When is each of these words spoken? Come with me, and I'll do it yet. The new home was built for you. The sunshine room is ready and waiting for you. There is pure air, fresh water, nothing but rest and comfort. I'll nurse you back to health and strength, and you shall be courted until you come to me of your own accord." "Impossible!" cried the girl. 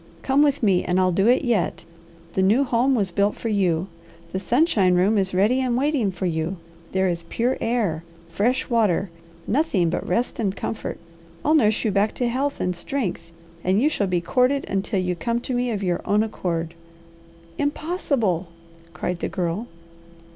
Come 0.23 0.41
with 0.41 0.63
me, 0.63 0.83
and 0.83 0.99
I'll 0.99 1.11
do 1.11 1.27
it 1.27 1.43
yet. 1.43 1.85
The 2.33 2.41
new 2.41 2.63
home 2.63 2.95
was 2.95 3.11
built 3.11 3.35
for 3.35 3.49
you. 3.49 3.87
The 4.31 4.39
sunshine 4.39 4.95
room 4.95 5.15
is 5.15 5.31
ready 5.31 5.61
and 5.61 5.77
waiting 5.77 6.09
for 6.09 6.25
you. 6.25 6.57
There 6.91 7.07
is 7.07 7.21
pure 7.29 7.55
air, 7.61 8.03
fresh 8.27 8.67
water, 8.67 9.11
nothing 9.45 9.91
but 9.91 10.07
rest 10.07 10.39
and 10.39 10.55
comfort. 10.55 10.97
I'll 11.45 11.53
nurse 11.53 11.85
you 11.85 11.91
back 11.91 12.15
to 12.15 12.27
health 12.27 12.59
and 12.59 12.75
strength, 12.75 13.29
and 13.63 13.79
you 13.79 13.89
shall 13.89 14.07
be 14.07 14.21
courted 14.21 14.67
until 14.67 14.99
you 14.99 15.15
come 15.15 15.39
to 15.41 15.53
me 15.53 15.69
of 15.69 15.83
your 15.83 16.01
own 16.03 16.23
accord." 16.23 16.73
"Impossible!" 17.59 18.47
cried 18.95 19.19
the 19.19 19.29
girl. 19.29 19.67